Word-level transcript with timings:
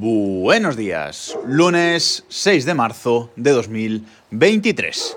Buenos 0.00 0.76
días, 0.76 1.36
lunes 1.44 2.24
6 2.28 2.64
de 2.66 2.74
marzo 2.74 3.32
de 3.34 3.50
2023. 3.50 5.16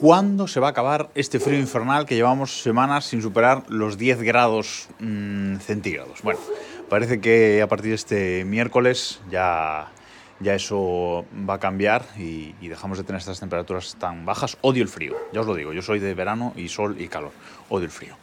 ¿Cuándo 0.00 0.48
se 0.48 0.58
va 0.58 0.66
a 0.66 0.70
acabar 0.70 1.10
este 1.14 1.38
frío 1.38 1.60
infernal 1.60 2.06
que 2.06 2.16
llevamos 2.16 2.60
semanas 2.60 3.04
sin 3.04 3.22
superar 3.22 3.62
los 3.68 3.98
10 3.98 4.22
grados 4.22 4.88
mmm, 4.98 5.58
centígrados? 5.58 6.22
Bueno, 6.22 6.40
parece 6.88 7.20
que 7.20 7.62
a 7.62 7.68
partir 7.68 7.90
de 7.90 7.94
este 7.94 8.44
miércoles 8.44 9.20
ya, 9.30 9.92
ya 10.40 10.56
eso 10.56 11.24
va 11.48 11.54
a 11.54 11.60
cambiar 11.60 12.04
y, 12.18 12.56
y, 12.60 12.66
dejamos 12.66 12.98
de 12.98 13.04
tener 13.04 13.20
estas 13.20 13.38
temperaturas 13.38 13.94
tan 13.94 14.26
bajas. 14.26 14.58
Odio 14.60 14.82
el 14.82 14.88
frío, 14.88 15.14
ya 15.32 15.42
os 15.42 15.46
lo 15.46 15.54
digo, 15.54 15.72
yo 15.72 15.82
soy 15.82 16.00
de 16.00 16.12
verano 16.14 16.52
y 16.56 16.68
sol 16.68 16.96
y 16.98 17.06
calor, 17.06 17.30
odio 17.68 17.84
el 17.84 17.92
frío. 17.92 18.16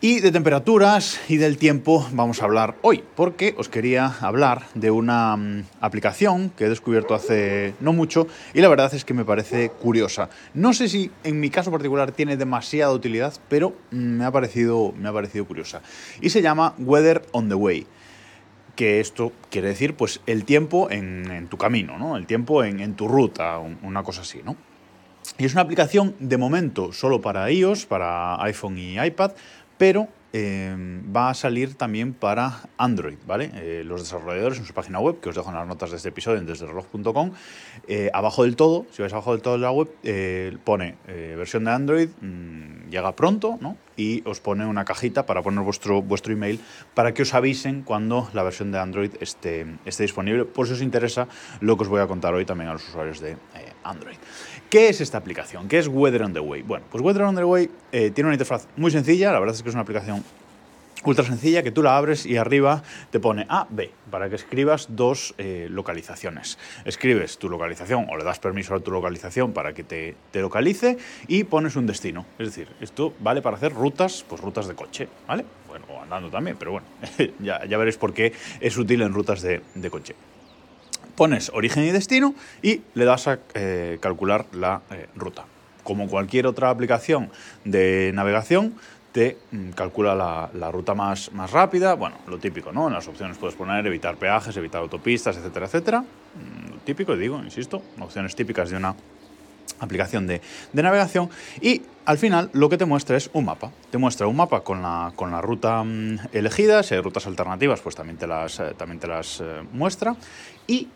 Y 0.00 0.20
de 0.20 0.30
temperaturas 0.30 1.20
y 1.28 1.38
del 1.38 1.58
tiempo 1.58 2.06
vamos 2.12 2.40
a 2.40 2.44
hablar 2.44 2.76
hoy, 2.82 3.02
porque 3.16 3.56
os 3.58 3.68
quería 3.68 4.06
hablar 4.20 4.62
de 4.74 4.92
una 4.92 5.34
um, 5.34 5.64
aplicación 5.80 6.50
que 6.50 6.66
he 6.66 6.68
descubierto 6.68 7.16
hace 7.16 7.74
no 7.80 7.92
mucho 7.92 8.28
y 8.54 8.60
la 8.60 8.68
verdad 8.68 8.94
es 8.94 9.04
que 9.04 9.12
me 9.12 9.24
parece 9.24 9.70
curiosa. 9.70 10.30
No 10.54 10.72
sé 10.72 10.88
si 10.88 11.10
en 11.24 11.40
mi 11.40 11.50
caso 11.50 11.72
particular 11.72 12.12
tiene 12.12 12.36
demasiada 12.36 12.92
utilidad, 12.92 13.34
pero 13.48 13.74
me 13.90 14.24
ha 14.24 14.30
parecido, 14.30 14.92
me 14.96 15.08
ha 15.08 15.12
parecido 15.12 15.46
curiosa. 15.46 15.82
Y 16.20 16.30
se 16.30 16.42
llama 16.42 16.74
Weather 16.78 17.22
on 17.32 17.48
the 17.48 17.56
Way 17.56 17.84
que 18.76 19.00
esto 19.00 19.32
quiere 19.50 19.66
decir 19.66 19.96
pues 19.96 20.20
el 20.26 20.44
tiempo 20.44 20.92
en, 20.92 21.28
en 21.28 21.48
tu 21.48 21.56
camino, 21.58 21.98
¿no? 21.98 22.16
el 22.16 22.26
tiempo 22.26 22.62
en, 22.62 22.78
en 22.78 22.94
tu 22.94 23.08
ruta, 23.08 23.58
una 23.58 24.04
cosa 24.04 24.20
así. 24.20 24.42
¿no? 24.44 24.54
Y 25.36 25.44
es 25.44 25.52
una 25.52 25.62
aplicación 25.62 26.14
de 26.20 26.36
momento 26.36 26.92
solo 26.92 27.20
para 27.20 27.50
iOS, 27.50 27.86
para 27.86 28.40
iPhone 28.44 28.78
y 28.78 28.98
iPad, 29.00 29.32
pero 29.78 30.08
eh, 30.34 30.76
va 31.16 31.30
a 31.30 31.34
salir 31.34 31.74
también 31.74 32.12
para 32.12 32.60
Android, 32.76 33.16
¿vale? 33.26 33.50
Eh, 33.54 33.82
los 33.82 34.02
desarrolladores 34.02 34.58
en 34.58 34.66
su 34.66 34.74
página 34.74 35.00
web, 35.00 35.20
que 35.20 35.30
os 35.30 35.34
dejo 35.34 35.48
en 35.48 35.54
las 35.54 35.66
notas 35.66 35.90
de 35.90 35.96
este 35.96 36.10
episodio 36.10 36.38
en 36.38 36.44
desdereloj.com, 36.44 37.32
eh, 37.86 38.10
abajo 38.12 38.42
del 38.42 38.54
todo, 38.54 38.84
si 38.90 39.00
vais 39.00 39.12
abajo 39.14 39.32
del 39.32 39.40
todo 39.40 39.54
de 39.54 39.60
la 39.60 39.70
web, 39.70 39.88
pone 40.64 40.96
versión 41.06 41.64
de 41.64 41.70
Android, 41.70 42.08
mmm, 42.20 42.90
llega 42.90 43.16
pronto, 43.16 43.56
¿no? 43.62 43.78
Y 43.96 44.22
os 44.28 44.40
pone 44.40 44.66
una 44.66 44.84
cajita 44.84 45.24
para 45.24 45.42
poner 45.42 45.64
vuestro, 45.64 46.02
vuestro 46.02 46.32
email 46.32 46.60
para 46.94 47.14
que 47.14 47.22
os 47.22 47.32
avisen 47.32 47.82
cuando 47.82 48.28
la 48.34 48.42
versión 48.42 48.70
de 48.70 48.78
Android 48.78 49.12
esté, 49.20 49.66
esté 49.86 50.02
disponible, 50.02 50.44
por 50.44 50.66
si 50.66 50.74
os 50.74 50.82
interesa 50.82 51.26
lo 51.60 51.76
que 51.76 51.84
os 51.84 51.88
voy 51.88 52.02
a 52.02 52.06
contar 52.06 52.34
hoy 52.34 52.44
también 52.44 52.68
a 52.68 52.74
los 52.74 52.86
usuarios 52.86 53.20
de 53.20 53.36
Android. 53.84 54.16
¿Qué 54.70 54.88
es 54.88 55.00
esta 55.00 55.18
aplicación? 55.18 55.68
¿Qué 55.68 55.78
es 55.78 55.88
Weather 55.88 56.22
on 56.22 56.32
the 56.32 56.40
Way? 56.40 56.62
Bueno, 56.62 56.84
pues 56.90 57.02
Weather 57.02 57.22
on 57.22 57.34
the 57.34 57.44
Way 57.44 57.70
eh, 57.92 58.10
tiene 58.10 58.28
una 58.28 58.34
interfaz 58.34 58.66
muy 58.76 58.90
sencilla, 58.90 59.32
la 59.32 59.40
verdad 59.40 59.54
es 59.54 59.62
que 59.62 59.68
es 59.68 59.74
una 59.74 59.82
aplicación 59.82 60.24
ultra 61.04 61.24
sencilla 61.24 61.62
que 61.62 61.70
tú 61.70 61.82
la 61.82 61.96
abres 61.96 62.26
y 62.26 62.36
arriba 62.36 62.82
te 63.10 63.20
pone 63.20 63.46
A, 63.48 63.66
B, 63.70 63.90
para 64.10 64.28
que 64.28 64.36
escribas 64.36 64.88
dos 64.90 65.34
eh, 65.38 65.68
localizaciones. 65.70 66.58
Escribes 66.84 67.38
tu 67.38 67.48
localización 67.48 68.06
o 68.10 68.16
le 68.16 68.24
das 68.24 68.38
permiso 68.38 68.74
a 68.74 68.80
tu 68.80 68.90
localización 68.90 69.52
para 69.52 69.72
que 69.72 69.84
te, 69.84 70.16
te, 70.30 70.40
localice 70.40 70.98
y 71.26 71.44
pones 71.44 71.76
un 71.76 71.86
destino. 71.86 72.26
Es 72.38 72.48
decir, 72.48 72.68
esto 72.80 73.14
vale 73.20 73.42
para 73.42 73.56
hacer 73.56 73.72
rutas, 73.72 74.24
pues 74.28 74.40
rutas 74.40 74.66
de 74.66 74.74
coche, 74.74 75.08
¿vale? 75.26 75.44
Bueno, 75.68 75.86
o 75.88 76.02
andando 76.02 76.30
también, 76.30 76.56
pero 76.58 76.72
bueno, 76.72 76.86
ya, 77.38 77.64
ya 77.64 77.78
veréis 77.78 77.96
por 77.96 78.12
qué 78.12 78.32
es 78.60 78.76
útil 78.76 79.02
en 79.02 79.12
rutas 79.12 79.42
de, 79.42 79.62
de 79.74 79.90
coche 79.90 80.14
pones 81.18 81.50
origen 81.52 81.82
y 81.82 81.90
destino 81.90 82.32
y 82.62 82.82
le 82.94 83.04
das 83.04 83.26
a 83.26 83.40
eh, 83.54 83.98
calcular 84.00 84.46
la 84.52 84.82
eh, 84.92 85.08
ruta. 85.16 85.46
Como 85.82 86.06
cualquier 86.06 86.46
otra 86.46 86.70
aplicación 86.70 87.30
de 87.64 88.12
navegación, 88.14 88.74
te 89.10 89.36
mm, 89.50 89.70
calcula 89.70 90.14
la, 90.14 90.70
ruta 90.70 90.94
más, 90.94 91.32
más 91.32 91.50
rápida. 91.50 91.94
Bueno, 91.94 92.18
lo 92.28 92.38
típico, 92.38 92.70
¿no? 92.70 92.86
En 92.86 92.94
las 92.94 93.08
opciones 93.08 93.36
puedes 93.36 93.56
poner 93.56 93.84
evitar 93.84 94.14
peajes, 94.16 94.56
evitar 94.56 94.80
autopistas, 94.80 95.36
etcétera, 95.36 95.66
etcétera. 95.66 96.00
Mm, 96.02 96.70
lo 96.70 96.76
típico, 96.84 97.16
digo, 97.16 97.42
insisto, 97.42 97.82
opciones 97.98 98.36
típicas 98.36 98.70
de 98.70 98.76
una 98.76 98.94
aplicación 99.80 100.28
de, 100.28 100.40
de, 100.72 100.82
navegación 100.82 101.30
y 101.60 101.82
al 102.04 102.18
final 102.18 102.50
lo 102.52 102.68
que 102.68 102.78
te 102.78 102.84
muestra 102.84 103.16
es 103.16 103.28
un 103.32 103.44
mapa. 103.44 103.72
Te 103.90 103.98
muestra 103.98 104.28
un 104.28 104.36
mapa 104.36 104.60
con 104.60 104.82
la, 104.82 105.12
con 105.16 105.32
la 105.32 105.40
ruta 105.40 105.82
mmm, 105.82 106.18
elegida, 106.32 106.84
si 106.84 106.94
hay 106.94 107.00
rutas 107.00 107.26
alternativas 107.26 107.80
pues 107.80 107.96
también 107.96 108.18
te 108.18 108.28
las, 108.28 108.60
eh, 108.60 108.74
también 108.76 109.00
te 109.00 109.08
las 109.08 109.42
muestra 109.72 110.14
y 110.68 110.86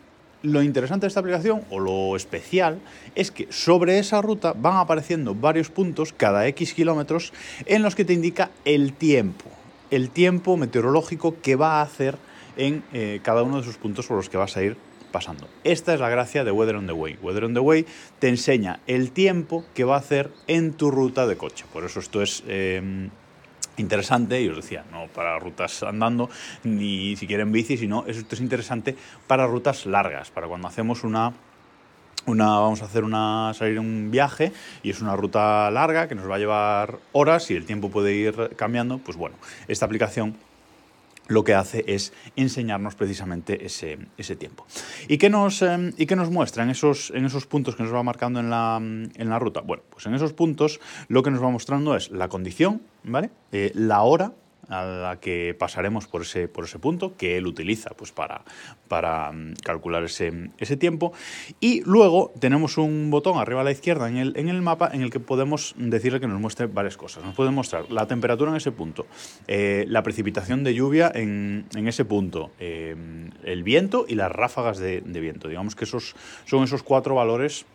lo 0.43 0.61
interesante 0.61 1.05
de 1.05 1.07
esta 1.07 1.21
aplicación, 1.21 1.63
o 1.69 1.79
lo 1.79 2.15
especial, 2.15 2.79
es 3.15 3.31
que 3.31 3.47
sobre 3.49 3.97
esa 3.97 4.21
ruta 4.21 4.53
van 4.53 4.77
apareciendo 4.77 5.33
varios 5.33 5.69
puntos 5.69 6.13
cada 6.13 6.45
X 6.47 6.73
kilómetros 6.73 7.33
en 7.65 7.81
los 7.81 7.95
que 7.95 8.05
te 8.05 8.13
indica 8.13 8.51
el 8.65 8.93
tiempo, 8.93 9.45
el 9.89 10.09
tiempo 10.09 10.57
meteorológico 10.57 11.37
que 11.41 11.55
va 11.55 11.79
a 11.79 11.81
hacer 11.81 12.17
en 12.57 12.83
eh, 12.93 13.21
cada 13.23 13.43
uno 13.43 13.55
de 13.55 13.61
esos 13.63 13.77
puntos 13.77 14.05
por 14.05 14.17
los 14.17 14.29
que 14.29 14.37
vas 14.37 14.55
a 14.57 14.63
ir 14.63 14.77
pasando. 15.11 15.47
Esta 15.63 15.93
es 15.93 15.99
la 15.99 16.09
gracia 16.09 16.43
de 16.43 16.51
Weather 16.51 16.75
on 16.75 16.87
the 16.87 16.93
Way. 16.93 17.19
Weather 17.21 17.45
on 17.45 17.53
the 17.53 17.59
Way 17.59 17.85
te 18.19 18.27
enseña 18.27 18.81
el 18.85 19.11
tiempo 19.11 19.63
que 19.73 19.85
va 19.85 19.95
a 19.95 19.99
hacer 19.99 20.29
en 20.47 20.73
tu 20.73 20.91
ruta 20.91 21.25
de 21.25 21.37
coche. 21.37 21.65
Por 21.71 21.85
eso 21.85 21.99
esto 21.99 22.21
es... 22.21 22.43
Eh, 22.47 23.09
interesante, 23.77 24.41
y 24.41 24.47
os 24.49 24.57
decía, 24.57 24.83
no 24.91 25.07
para 25.07 25.39
rutas 25.39 25.83
andando, 25.83 26.29
ni 26.63 27.15
siquiera 27.15 27.43
en 27.43 27.51
bici, 27.51 27.77
sino 27.77 28.05
esto 28.07 28.35
es 28.35 28.41
interesante 28.41 28.95
para 29.27 29.47
rutas 29.47 29.85
largas, 29.85 30.31
para 30.31 30.47
cuando 30.47 30.67
hacemos 30.67 31.03
una 31.03 31.33
una, 32.25 32.45
vamos 32.59 32.81
a 32.81 32.85
hacer 32.85 33.03
una, 33.03 33.53
salir 33.53 33.79
un 33.79 34.09
viaje 34.09 34.53
y 34.81 34.91
es 34.91 35.01
una 35.01 35.15
ruta 35.15 35.69
larga 35.71 36.07
que 36.07 36.15
nos 36.15 36.29
va 36.29 36.35
a 36.35 36.39
llevar 36.39 36.99
horas 37.11 37.51
y 37.51 37.55
el 37.55 37.65
tiempo 37.65 37.89
puede 37.89 38.13
ir 38.13 38.51
cambiando, 38.55 38.99
pues 38.99 39.17
bueno, 39.17 39.35
esta 39.67 39.85
aplicación 39.85 40.37
lo 41.27 41.43
que 41.43 41.53
hace 41.53 41.83
es 41.87 42.13
enseñarnos 42.35 42.95
precisamente 42.95 43.65
ese, 43.65 43.97
ese 44.17 44.35
tiempo. 44.35 44.65
¿Y 45.07 45.17
qué, 45.17 45.29
nos, 45.29 45.61
eh, 45.61 45.93
¿Y 45.97 46.05
qué 46.05 46.15
nos 46.15 46.29
muestra 46.29 46.63
en 46.63 46.69
esos, 46.69 47.11
en 47.15 47.25
esos 47.25 47.45
puntos 47.45 47.75
que 47.75 47.83
nos 47.83 47.93
va 47.93 48.03
marcando 48.03 48.39
en 48.39 48.49
la, 48.49 48.77
en 48.77 49.29
la 49.29 49.39
ruta? 49.39 49.61
Bueno, 49.61 49.83
pues 49.89 50.05
en 50.05 50.13
esos 50.13 50.33
puntos 50.33 50.79
lo 51.07 51.23
que 51.23 51.31
nos 51.31 51.43
va 51.43 51.49
mostrando 51.49 51.95
es 51.95 52.11
la 52.11 52.27
condición, 52.27 52.81
¿vale? 53.03 53.29
Eh, 53.51 53.71
la 53.75 54.01
hora 54.01 54.33
a 54.73 54.85
la 54.85 55.19
que 55.19 55.55
pasaremos 55.57 56.07
por 56.07 56.23
ese, 56.23 56.47
por 56.47 56.65
ese 56.65 56.79
punto, 56.79 57.15
que 57.15 57.37
él 57.37 57.47
utiliza 57.47 57.91
pues, 57.91 58.11
para, 58.11 58.43
para 58.87 59.31
mm, 59.31 59.53
calcular 59.63 60.03
ese, 60.03 60.49
ese, 60.57 60.77
tiempo. 60.77 61.13
Y 61.59 61.81
luego 61.81 62.33
tenemos 62.39 62.77
un 62.77 63.09
botón 63.11 63.37
arriba 63.37 63.61
a 63.61 63.63
la 63.63 63.71
izquierda 63.71 64.09
en 64.09 64.17
el, 64.17 64.33
en 64.35 64.49
el 64.49 64.61
mapa 64.61 64.89
en 64.91 65.01
el 65.01 65.11
que 65.11 65.19
podemos 65.19 65.75
decirle 65.77 66.19
que 66.19 66.27
nos 66.27 66.39
muestre 66.39 66.65
varias 66.67 66.97
cosas. 66.97 67.23
Nos 67.23 67.35
puede 67.35 67.51
mostrar 67.51 67.91
la 67.91 68.07
temperatura 68.07 68.51
en 68.51 68.57
ese 68.57 68.71
punto, 68.71 69.05
eh, 69.47 69.85
la 69.87 70.03
precipitación 70.03 70.63
de 70.63 70.73
lluvia 70.73 71.11
en, 71.13 71.65
en 71.75 71.87
ese 71.87 72.05
punto, 72.05 72.51
eh, 72.59 72.95
el 73.43 73.63
viento 73.63 74.05
y 74.07 74.15
las 74.15 74.31
ráfagas 74.31 74.79
de, 74.79 75.01
de 75.01 75.19
viento. 75.19 75.47
Digamos 75.47 75.75
que 75.75 75.85
esos 75.85 76.15
son 76.45 76.63
esos 76.63 76.83
cuatro 76.83 77.15
valores 77.15 77.65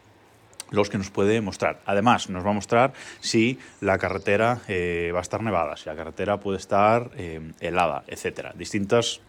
los 0.71 0.91
que 0.91 0.99
nos 0.99 1.11
puede 1.11 1.41
mostrar. 1.41 1.81
Además, 1.87 2.29
nos 2.29 2.45
va 2.45 2.51
a 2.51 2.55
mostrar 2.55 2.93
si 3.21 3.59
la 3.81 3.99
carretera 3.99 4.61
eh, 4.69 5.11
va 5.15 5.21
a 5.21 5.23
estar 5.23 5.43
nevada, 5.43 5.77
si 5.77 5.89
la 5.89 5.97
carretera 5.97 6.39
puede 6.39 6.59
estar 6.59 7.11
eh, 7.17 7.53
helada, 7.61 8.05
etcétera. 8.07 8.53
Distintas 8.57 9.21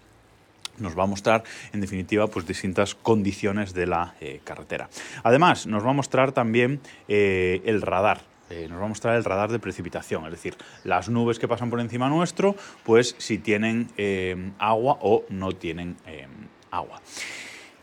nos 0.78 0.98
va 0.98 1.04
a 1.04 1.08
mostrar, 1.08 1.44
en 1.74 1.82
definitiva, 1.82 2.28
pues 2.28 2.48
distintas 2.48 2.96
condiciones 2.96 3.74
de 3.74 3.86
la 3.86 4.16
eh, 4.22 4.40
carretera. 4.44 4.90
Además, 5.24 5.68
nos 5.68 5.86
va 5.86 5.90
a 5.90 5.94
mostrar 5.94 6.32
también 6.32 6.80
el 7.08 7.82
radar. 7.82 8.22
Nos 8.70 8.82
va 8.82 8.86
a 8.86 8.88
mostrar 8.88 9.16
el 9.16 9.26
radar 9.26 9.52
de 9.52 9.60
precipitación, 9.60 10.26
es 10.26 10.32
decir, 10.32 10.56
las 10.84 11.08
nubes 11.08 11.38
que 11.38 11.48
pasan 11.48 11.70
por 11.70 11.80
encima 11.82 12.10
nuestro, 12.10 12.56
pues 12.84 13.14
si 13.20 13.38
tienen 13.38 13.90
agua 14.58 14.98
o 15.02 15.24
no 15.30 15.52
tienen 15.52 15.98
agua. 16.72 17.00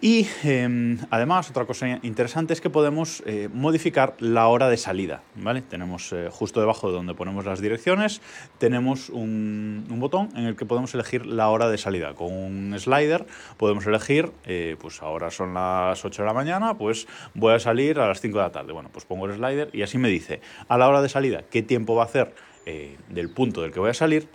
Y 0.01 0.27
eh, 0.45 0.99
además, 1.11 1.49
otra 1.49 1.65
cosa 1.65 1.99
interesante 2.03 2.53
es 2.53 2.61
que 2.61 2.69
podemos 2.69 3.23
eh, 3.25 3.49
modificar 3.53 4.15
la 4.19 4.47
hora 4.49 4.69
de 4.69 4.77
salida. 4.77 5.23
¿vale? 5.35 5.63
Tenemos 5.63 6.13
eh, 6.13 6.29
justo 6.31 6.61
debajo 6.61 6.89
de 6.89 6.95
donde 6.95 7.15
ponemos 7.15 7.47
las 7.47 7.61
direcciones, 7.61 8.21
tenemos 8.59 9.09
un, 9.09 9.87
un, 9.89 9.99
botón 9.99 10.29
en 10.37 10.45
el 10.45 10.55
que 10.55 10.67
podemos 10.67 10.93
elegir 10.95 11.25
la 11.25 11.49
hora 11.49 11.71
de 11.71 11.79
salida. 11.79 12.15
Con 12.15 12.31
un 12.31 12.79
slider 12.79 13.27
podemos 13.57 13.87
elegir, 13.87 14.33
eh, 14.45 14.77
pues 14.79 15.01
ahora 15.01 15.31
son 15.31 15.55
las 15.55 16.05
8 16.05 16.23
de 16.23 16.27
la 16.27 16.35
mañana, 16.35 16.77
pues 16.77 17.07
voy 17.33 17.55
a 17.55 17.59
salir 17.59 17.99
a 17.99 18.07
las 18.07 18.21
5 18.21 18.37
de 18.37 18.45
la 18.45 18.53
tarde. 18.53 18.73
Bueno, 18.75 18.91
pues 18.93 19.07
pongo 19.07 19.25
el 19.25 19.35
slider 19.37 19.71
y 19.73 19.81
así 19.81 19.97
me 19.97 20.09
dice 20.09 20.43
a 20.69 20.77
la 20.77 20.89
hora 20.89 21.01
de 21.01 21.09
salida 21.09 21.43
qué 21.51 21.63
tiempo 21.63 21.95
va 21.95 22.03
a 22.03 22.07
hacer 22.07 22.35
eh, 22.67 22.99
del 23.09 23.31
punto 23.31 23.63
del 23.63 23.73
que 23.73 23.81
voy 23.81 23.91
a 23.91 23.95
salir 23.95 24.29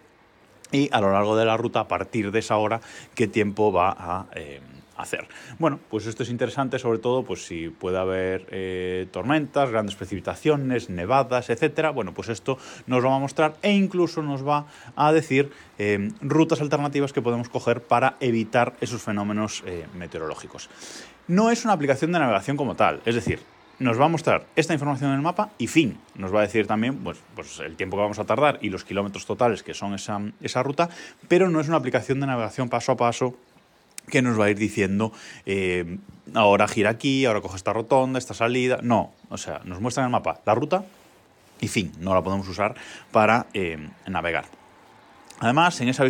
y 0.71 0.89
a 0.91 1.01
lo 1.01 1.11
largo 1.11 1.35
de 1.35 1.45
la 1.45 1.57
ruta, 1.57 1.81
a 1.81 1.87
partir 1.87 2.31
de 2.31 2.39
esa 2.39 2.57
hora, 2.57 2.81
qué 3.13 3.27
tiempo 3.27 3.71
va 3.71 3.95
a 3.97 4.27
eh, 4.35 4.60
hacer. 4.97 5.27
Bueno, 5.59 5.79
pues 5.89 6.05
esto 6.05 6.23
es 6.23 6.29
interesante, 6.29 6.79
sobre 6.79 6.99
todo 6.99 7.23
pues 7.23 7.45
si 7.45 7.69
puede 7.69 7.97
haber 7.97 8.47
eh, 8.51 9.07
tormentas, 9.11 9.69
grandes 9.69 9.95
precipitaciones, 9.95 10.89
nevadas, 10.89 11.49
etcétera. 11.49 11.91
Bueno, 11.91 12.13
pues 12.13 12.29
esto 12.29 12.57
nos 12.87 13.03
lo 13.03 13.09
va 13.09 13.15
a 13.15 13.19
mostrar 13.19 13.55
e 13.61 13.71
incluso 13.71 14.21
nos 14.21 14.45
va 14.47 14.65
a 14.95 15.11
decir 15.11 15.51
eh, 15.79 16.11
rutas 16.21 16.61
alternativas 16.61 17.13
que 17.13 17.21
podemos 17.21 17.49
coger 17.49 17.81
para 17.81 18.15
evitar 18.19 18.73
esos 18.81 19.01
fenómenos 19.01 19.63
eh, 19.65 19.85
meteorológicos. 19.95 20.69
No 21.27 21.51
es 21.51 21.63
una 21.63 21.73
aplicación 21.73 22.11
de 22.11 22.19
navegación 22.19 22.57
como 22.57 22.75
tal, 22.75 23.01
es 23.05 23.15
decir, 23.15 23.39
nos 23.79 23.99
va 23.99 24.05
a 24.05 24.09
mostrar 24.09 24.45
esta 24.55 24.73
información 24.73 25.09
en 25.09 25.15
el 25.15 25.21
mapa 25.23 25.49
y 25.57 25.65
fin. 25.65 25.97
Nos 26.13 26.33
va 26.33 26.39
a 26.39 26.43
decir 26.43 26.67
también 26.67 26.97
pues, 26.97 27.17
pues 27.33 27.59
el 27.59 27.75
tiempo 27.75 27.97
que 27.97 28.03
vamos 28.03 28.19
a 28.19 28.25
tardar 28.25 28.59
y 28.61 28.69
los 28.69 28.83
kilómetros 28.83 29.25
totales 29.25 29.63
que 29.63 29.73
son 29.73 29.95
esa, 29.95 30.21
esa 30.41 30.61
ruta, 30.61 30.89
pero 31.27 31.49
no 31.49 31.59
es 31.59 31.67
una 31.67 31.77
aplicación 31.77 32.19
de 32.19 32.27
navegación 32.27 32.69
paso 32.69 32.91
a 32.91 32.97
paso 32.97 33.35
que 34.07 34.21
nos 34.21 34.39
va 34.39 34.45
a 34.45 34.49
ir 34.49 34.57
diciendo 34.57 35.11
eh, 35.45 35.97
ahora 36.33 36.67
gira 36.67 36.89
aquí, 36.89 37.25
ahora 37.25 37.41
coge 37.41 37.57
esta 37.57 37.73
rotonda, 37.73 38.19
esta 38.19 38.33
salida. 38.33 38.79
No, 38.81 39.11
o 39.29 39.37
sea, 39.37 39.61
nos 39.65 39.81
muestra 39.81 40.03
en 40.03 40.07
el 40.07 40.11
mapa 40.11 40.41
la 40.45 40.55
ruta 40.55 40.85
y 41.59 41.67
fin, 41.67 41.91
no 41.99 42.13
la 42.13 42.21
podemos 42.21 42.47
usar 42.47 42.75
para 43.11 43.47
eh, 43.53 43.89
navegar. 44.07 44.60
Además, 45.41 45.81
en 45.81 45.89
esa 45.89 46.03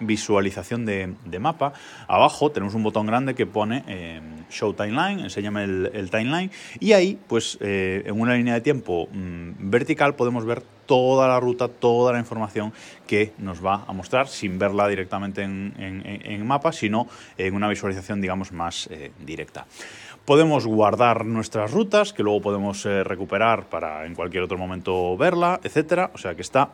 visualización 0.00 0.84
de, 0.84 1.38
mapa, 1.40 1.72
abajo 2.06 2.50
tenemos 2.50 2.74
un 2.74 2.82
botón 2.82 3.06
grande 3.06 3.34
que 3.34 3.46
pone 3.46 3.82
eh, 3.88 4.20
Show 4.50 4.74
Timeline, 4.74 5.20
enséñame 5.20 5.64
el, 5.64 6.10
timeline, 6.10 6.50
y 6.78 6.92
ahí, 6.92 7.18
pues 7.26 7.56
eh, 7.62 8.02
en 8.04 8.20
una 8.20 8.34
línea 8.34 8.52
de 8.52 8.60
tiempo 8.60 9.08
mm, 9.10 9.70
vertical 9.70 10.14
podemos 10.14 10.44
ver 10.44 10.62
toda 10.84 11.26
la 11.26 11.40
ruta, 11.40 11.68
toda 11.68 12.12
la 12.12 12.18
información 12.18 12.74
que 13.06 13.32
nos 13.38 13.64
va 13.64 13.86
a 13.86 13.94
mostrar 13.94 14.28
sin 14.28 14.58
verla 14.58 14.86
directamente 14.88 15.42
en, 15.42 16.46
mapa, 16.46 16.70
sino 16.70 17.08
en 17.38 17.54
una 17.54 17.70
visualización, 17.70 18.20
digamos, 18.20 18.52
más 18.52 18.90
eh, 18.92 19.10
directa. 19.24 19.66
Podemos 20.26 20.66
guardar 20.66 21.24
nuestras 21.24 21.70
rutas, 21.70 22.12
que 22.12 22.22
luego 22.22 22.42
podemos 22.42 22.84
recuperar 22.84 23.68
para 23.70 24.04
en 24.04 24.14
cualquier 24.14 24.42
otro 24.42 24.58
momento 24.58 25.16
verla, 25.16 25.60
etcétera. 25.62 26.10
O 26.14 26.18
sea 26.18 26.34
que 26.34 26.42
está 26.42 26.70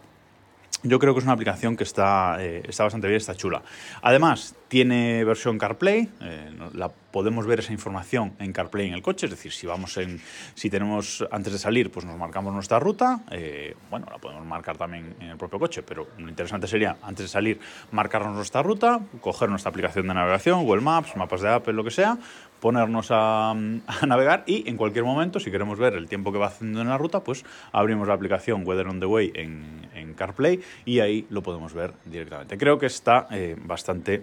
yo 0.82 0.98
creo 0.98 1.14
que 1.14 1.20
es 1.20 1.24
una 1.24 1.34
aplicación 1.34 1.76
que 1.76 1.84
está, 1.84 2.36
eh, 2.40 2.62
está 2.68 2.84
bastante 2.84 3.06
bien, 3.06 3.18
está 3.18 3.34
chula. 3.34 3.62
Además, 4.02 4.54
tiene 4.68 5.22
versión 5.24 5.58
CarPlay, 5.58 6.08
eh, 6.20 6.50
la, 6.72 6.88
podemos 6.88 7.46
ver 7.46 7.60
esa 7.60 7.72
información 7.72 8.32
en 8.38 8.52
CarPlay 8.52 8.88
en 8.88 8.94
el 8.94 9.02
coche, 9.02 9.26
es 9.26 9.30
decir, 9.30 9.52
si 9.52 9.66
vamos 9.66 9.96
en, 9.98 10.20
si 10.54 10.70
tenemos 10.70 11.24
antes 11.30 11.52
de 11.52 11.58
salir, 11.58 11.90
pues 11.90 12.06
nos 12.06 12.18
marcamos 12.18 12.54
nuestra 12.54 12.80
ruta, 12.80 13.20
eh, 13.30 13.76
bueno, 13.90 14.06
la 14.10 14.18
podemos 14.18 14.46
marcar 14.46 14.78
también 14.78 15.14
en 15.20 15.28
el 15.28 15.36
propio 15.36 15.58
coche, 15.58 15.82
pero 15.82 16.08
lo 16.16 16.28
interesante 16.28 16.66
sería 16.66 16.96
antes 17.02 17.26
de 17.26 17.28
salir 17.28 17.60
marcarnos 17.90 18.34
nuestra 18.34 18.62
ruta, 18.62 19.00
coger 19.20 19.50
nuestra 19.50 19.68
aplicación 19.68 20.08
de 20.08 20.14
navegación, 20.14 20.64
Google 20.64 20.80
Maps, 20.80 21.16
mapas 21.16 21.42
de 21.42 21.50
Apple, 21.50 21.74
lo 21.74 21.84
que 21.84 21.90
sea, 21.90 22.16
ponernos 22.62 23.08
a, 23.10 23.54
navegar 24.06 24.44
y 24.46 24.66
en 24.70 24.78
cualquier 24.78 25.04
momento, 25.04 25.38
si 25.38 25.50
queremos 25.50 25.78
ver 25.78 25.94
el 25.94 26.08
tiempo 26.08 26.32
que 26.32 26.38
va 26.38 26.46
haciendo 26.46 26.80
en 26.80 26.88
la 26.88 26.96
ruta, 26.96 27.22
pues 27.22 27.44
abrimos 27.72 28.08
la 28.08 28.14
aplicación 28.14 28.66
Weather 28.66 28.86
on 28.86 29.00
the 29.00 29.06
Way 29.06 29.32
en, 29.34 29.90
CarPlay 30.14 30.60
y 30.84 31.00
ahí 31.00 31.26
lo 31.30 31.42
podemos 31.42 31.72
ver 31.74 31.92
directamente. 32.04 32.58
Creo 32.58 32.78
que 32.78 32.86
está 32.86 33.28
eh, 33.30 33.56
bastante 33.58 34.22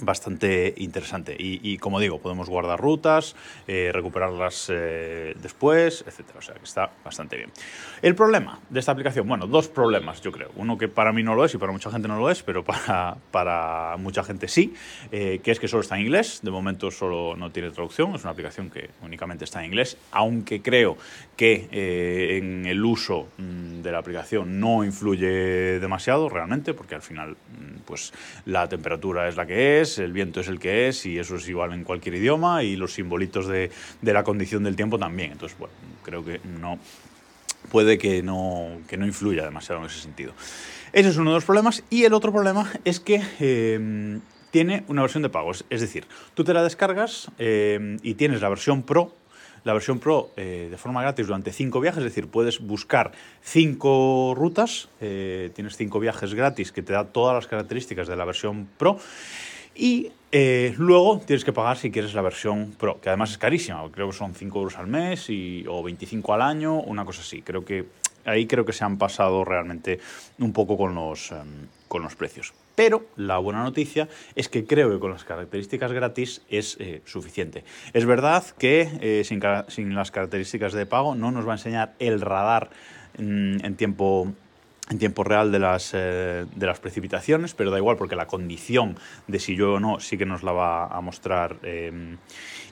bastante 0.00 0.74
interesante. 0.78 1.36
Y, 1.38 1.78
como 1.78 2.00
digo, 2.00 2.18
podemos 2.18 2.48
guardar 2.48 2.80
rutas, 2.80 3.36
eh, 3.68 3.90
recuperarlas 3.92 4.70
eh, 4.72 5.34
después, 5.40 6.04
etcétera. 6.06 6.38
O 6.38 6.42
sea 6.42 6.54
que 6.54 6.64
está 6.64 6.90
bastante 7.04 7.36
bien. 7.36 7.50
El 8.02 8.14
problema 8.14 8.58
de 8.70 8.80
esta 8.80 8.92
aplicación, 8.92 9.28
bueno, 9.28 9.46
dos 9.46 9.68
problemas, 9.68 10.20
yo 10.20 10.32
creo. 10.32 10.50
Uno 10.56 10.76
que 10.78 10.88
para 10.88 11.12
mí 11.12 11.22
no 11.22 11.34
lo 11.34 11.44
es 11.44 11.54
y 11.54 11.58
para 11.58 11.72
mucha 11.72 11.90
gente 11.90 12.08
no 12.08 12.18
lo 12.18 12.28
es, 12.30 12.42
pero 12.42 12.64
para, 12.64 13.16
para 13.30 13.96
mucha 13.96 14.24
gente 14.24 14.48
sí, 14.48 14.74
eh, 15.12 15.40
que 15.42 15.52
es 15.52 15.60
que 15.60 15.68
solo 15.68 15.82
está 15.82 15.96
en 15.96 16.02
inglés. 16.02 16.40
De 16.42 16.50
momento 16.50 16.90
solo 16.90 17.36
no 17.36 17.50
tiene 17.50 17.70
traducción. 17.70 18.14
Es 18.14 18.22
una 18.22 18.32
aplicación 18.32 18.70
que 18.70 18.90
únicamente 19.02 19.44
está 19.44 19.60
en 19.60 19.66
inglés, 19.66 19.96
aunque 20.10 20.60
creo 20.60 20.96
que 21.36 21.68
en 22.38 22.66
el 22.66 22.84
uso 22.84 23.28
mm, 23.38 23.82
de 23.82 23.92
la 23.92 23.98
aplicación 23.98 24.58
no 24.58 24.84
influye 24.84 25.78
demasiado 25.78 26.28
realmente, 26.28 26.74
porque 26.74 26.94
al 26.94 27.02
final, 27.02 27.32
mm, 27.32 27.82
pues 27.84 28.12
la 28.44 28.68
temperatura 28.68 29.28
es 29.28 29.36
la 29.36 29.46
que 29.46 29.72
es 29.72 29.73
el 29.80 30.12
viento 30.12 30.40
es 30.40 30.48
el 30.48 30.58
que 30.58 30.88
es 30.88 31.06
y 31.06 31.18
eso 31.18 31.36
es 31.36 31.48
igual 31.48 31.72
en 31.72 31.84
cualquier 31.84 32.14
idioma 32.16 32.62
y 32.62 32.76
los 32.76 32.94
simbolitos 32.94 33.46
de, 33.46 33.70
la 34.02 34.22
condición 34.24 34.64
del 34.64 34.76
tiempo 34.76 34.98
también. 34.98 35.32
Entonces, 35.32 35.58
bueno, 35.58 35.74
creo 36.02 36.24
que 36.24 36.40
no 36.44 36.78
puede 37.70 37.98
que 37.98 38.22
no, 38.22 38.78
que 38.88 38.96
no 38.96 39.06
influya 39.06 39.44
demasiado 39.44 39.80
en 39.80 39.86
ese 39.86 40.00
sentido. 40.00 40.32
Ese 40.92 41.08
es 41.08 41.16
uno 41.16 41.30
de 41.30 41.36
los 41.36 41.44
problemas 41.44 41.82
y 41.90 42.04
el 42.04 42.14
otro 42.14 42.32
problema 42.32 42.70
es 42.84 43.00
que 43.00 43.20
eh, 43.40 44.20
tiene 44.50 44.84
una 44.86 45.02
versión 45.02 45.22
de 45.22 45.28
pagos. 45.28 45.64
Es 45.70 45.80
decir, 45.80 46.06
tú 46.34 46.44
te 46.44 46.54
la 46.54 46.62
descargas 46.62 47.30
eh, 47.38 47.96
y 48.02 48.14
tienes 48.14 48.40
la 48.40 48.48
versión 48.48 48.82
Pro 48.82 49.12
la 49.64 49.72
versión 49.72 49.98
Pro 49.98 50.30
eh, 50.36 50.68
de 50.70 50.76
forma 50.76 51.00
gratis 51.00 51.26
durante 51.26 51.50
cinco 51.50 51.80
viajes, 51.80 51.98
es 52.00 52.04
decir, 52.04 52.28
puedes 52.28 52.60
buscar 52.60 53.12
cinco 53.40 54.34
rutas, 54.36 54.90
tienes 54.98 55.78
cinco 55.78 56.00
viajes 56.00 56.34
gratis 56.34 56.70
que 56.70 56.82
te 56.82 56.92
da 56.92 57.06
todas 57.06 57.34
las 57.34 57.46
características 57.46 58.06
de 58.06 58.14
la 58.14 58.26
versión 58.26 58.68
Pro 58.76 58.98
y 59.74 60.12
eh, 60.32 60.74
luego 60.78 61.20
tienes 61.24 61.44
que 61.44 61.52
pagar 61.52 61.76
si 61.76 61.90
quieres 61.90 62.12
la 62.14 62.22
versión 62.22 62.74
Pro, 62.78 63.00
que 63.00 63.08
además 63.08 63.30
es 63.30 63.38
carísima, 63.38 63.82
creo 63.92 64.08
que 64.08 64.16
son 64.16 64.34
5 64.34 64.58
euros 64.58 64.76
al 64.78 64.88
mes 64.88 65.28
o 65.68 65.82
25 65.82 66.34
al 66.34 66.42
año, 66.42 66.80
una 66.80 67.04
cosa 67.04 67.20
así. 67.20 67.42
Creo 67.42 67.64
que 67.64 67.86
ahí 68.24 68.46
creo 68.46 68.64
que 68.64 68.72
se 68.72 68.84
han 68.84 68.98
pasado 68.98 69.44
realmente 69.44 70.00
un 70.38 70.52
poco 70.52 70.76
con 70.76 70.94
los, 70.94 71.30
em, 71.30 71.68
con 71.88 72.02
los 72.02 72.16
precios. 72.16 72.52
Pero 72.74 73.06
la 73.16 73.38
buena 73.38 73.62
noticia 73.62 74.08
es 74.34 74.48
que 74.48 74.64
creo 74.64 74.90
que 74.90 74.98
con 74.98 75.12
las 75.12 75.24
características 75.24 75.92
gratis 75.92 76.42
es 76.48 76.76
eh, 76.80 77.02
suficiente. 77.04 77.62
Es 77.92 78.04
verdad 78.04 78.44
que 78.58 78.88
eh, 79.00 79.22
sin, 79.24 79.40
sin, 79.68 79.94
las 79.94 80.10
características 80.10 80.72
de 80.72 80.86
pago 80.86 81.14
no 81.14 81.30
nos 81.30 81.46
va 81.46 81.52
a 81.52 81.56
enseñar 81.56 81.94
el 82.00 82.20
radar 82.20 82.70
mm, 83.18 83.64
en 83.64 83.76
tiempo 83.76 84.32
en 84.90 84.98
tiempo 84.98 85.24
real 85.24 85.50
de 85.50 85.58
las, 85.58 85.92
eh, 85.94 86.44
de 86.54 86.66
las 86.66 86.78
precipitaciones, 86.78 87.54
pero 87.54 87.70
da 87.70 87.78
igual 87.78 87.96
porque 87.96 88.16
la 88.16 88.26
condición 88.26 88.98
de 89.26 89.38
si 89.38 89.56
llueve 89.56 89.74
o 89.74 89.80
no 89.80 90.00
sí 90.00 90.18
que 90.18 90.26
nos 90.26 90.42
la 90.42 90.52
va 90.52 90.86
a 90.86 91.00
mostrar 91.00 91.56
em, 91.62 92.18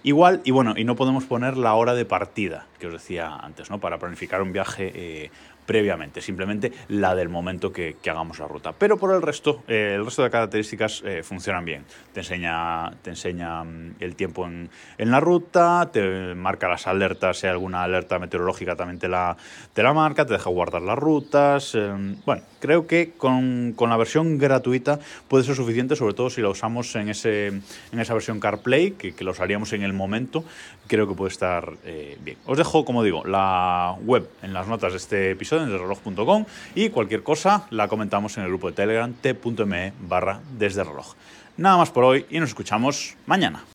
igual. 0.03 0.43
Y 0.44 0.50
bueno, 0.50 0.75
y 0.76 0.85
no 0.85 0.94
podemos 0.94 1.25
poner 1.25 1.56
la 1.56 1.75
hora 1.75 1.94
de 1.94 2.05
partida, 2.05 2.67
que 2.79 2.88
os 2.88 2.93
decía 2.93 3.35
antes, 3.35 3.70
¿no? 3.70 3.81
Para 3.81 3.99
planificar 3.99 4.43
un 4.43 4.53
viaje 4.53 4.93
eh, 4.94 5.31
previamente, 5.67 6.20
simplemente 6.20 6.73
la 6.88 7.14
del 7.14 7.29
momento 7.29 7.73
que, 7.73 7.97
hagamos 8.06 8.38
la 8.38 8.49
ruta. 8.49 8.73
Pero 8.73 8.99
por 8.99 9.14
el 9.14 9.23
resto, 9.23 9.62
eh, 9.69 9.94
el 9.97 10.05
resto 10.05 10.23
de 10.23 10.31
características 10.31 11.03
eh, 11.05 11.23
funcionan 11.23 11.64
bien. 11.64 11.85
Te 12.12 12.20
enseña, 12.20 12.91
te 13.03 13.11
enseña 13.11 13.64
mm, 13.64 13.94
el 14.00 14.17
tiempo 14.17 14.47
en, 14.47 14.70
la 14.99 15.20
ruta, 15.20 15.91
te 15.93 16.35
marca 16.35 16.69
las 16.69 16.87
alertas, 16.87 17.38
si 17.38 17.47
hay 17.47 17.53
alguna 17.53 17.82
alerta 17.82 18.19
meteorológica 18.19 18.76
también 18.76 18.99
te 18.99 19.09
la, 19.09 19.37
te 19.73 19.82
la 19.82 19.93
marca, 19.93 20.26
te 20.26 20.35
deja 20.35 20.50
guardar 20.50 20.82
las 20.82 20.99
rutas. 20.99 21.75
Em, 21.75 22.17
bueno, 22.25 22.43
creo 22.61 22.87
que 22.87 23.12
con, 23.17 23.75
la 23.79 23.97
versión 23.97 24.38
gratuita 24.38 24.99
puede 25.29 25.44
ser 25.44 25.56
suficiente, 25.56 25.97
sobre 25.97 26.14
todo 26.14 26.31
si 26.31 26.41
la 26.41 26.49
usamos 26.49 26.94
en, 26.97 27.09
ese, 27.09 27.49
en 27.49 27.99
esa 27.99 28.14
versión 28.14 28.41
CarPlay, 28.41 28.93
que, 28.93 29.14
que 29.14 29.25
usaríamos 29.32 29.73
en 29.73 29.82
el 29.82 29.93
momento, 29.93 30.44
creo 30.87 31.09
que 31.09 31.14
puede 31.14 31.32
estar 31.32 31.73
eh, 31.85 32.19
bien. 32.23 32.38
Os 32.47 32.59
dejo, 32.59 32.85
como 32.85 33.03
digo, 33.03 33.25
la 33.25 33.97
web 34.03 34.29
en 34.43 34.53
las 34.53 34.69
notas 34.69 34.93
de 34.93 34.99
este 34.99 35.35
episodio 35.52 35.64
en 35.64 36.46
y 36.75 36.88
cualquier 36.88 37.22
cosa 37.22 37.66
la 37.70 37.88
comentamos 37.88 38.37
en 38.38 38.44
el 38.44 38.49
grupo 38.49 38.69
de 38.69 38.75
Telegram 38.75 39.12
t.me 39.12 39.93
barra 40.00 40.40
desde 40.56 40.82
reloj. 40.84 41.14
Nada 41.56 41.76
más 41.76 41.90
por 41.90 42.04
hoy 42.04 42.26
y 42.30 42.40
nos 42.40 42.50
escuchamos 42.50 43.16
mañana. 43.26 43.62